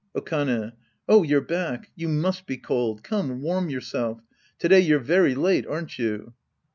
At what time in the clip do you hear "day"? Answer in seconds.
4.67-4.79